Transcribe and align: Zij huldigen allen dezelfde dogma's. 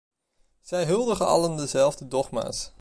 Zij 0.61 0.85
huldigen 0.85 1.25
allen 1.27 1.55
dezelfde 1.57 2.07
dogma's. 2.07 2.69